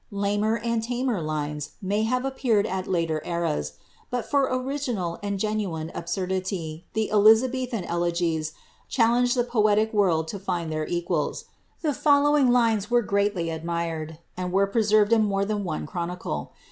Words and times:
Lamer 0.09 0.57
and 0.57 0.83
lamer 0.89 1.21
lines 1.21 1.73
may 1.79 2.01
have 2.01 2.23
appeam! 2.25 2.65
ii 2.65 2.83
later 2.89 3.21
erasj 3.23 3.73
but 4.09 4.25
for 4.27 4.45
original 4.51 5.19
and 5.21 5.37
genuine 5.39 5.91
absurdity, 5.93 6.87
the 6.93 7.11
Elizabethan 7.11 7.83
riesut 7.83 8.51
challenge 8.89 9.35
the 9.35 9.43
poetic 9.43 9.93
world 9.93 10.27
to 10.29 10.39
find 10.39 10.71
their 10.71 10.87
equals. 10.87 11.45
The 11.83 11.89
followinj 11.89 12.49
linn 12.49 12.81
were 12.89 13.03
greatly 13.03 13.51
admired, 13.51 14.17
and 14.35 14.51
were 14.51 14.65
preserved 14.65 15.13
in 15.13 15.23
more 15.23 15.45
than 15.45 15.63
one 15.63 15.85
cbrooii'if. 15.85 16.47